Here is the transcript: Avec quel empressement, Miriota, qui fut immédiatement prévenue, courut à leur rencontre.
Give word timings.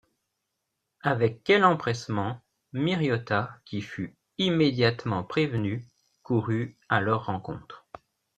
Avec 1.03 1.43
quel 1.43 1.63
empressement, 1.63 2.41
Miriota, 2.73 3.59
qui 3.65 3.81
fut 3.83 4.15
immédiatement 4.39 5.23
prévenue, 5.23 5.85
courut 6.23 6.75
à 6.89 7.01
leur 7.01 7.27
rencontre. 7.27 7.85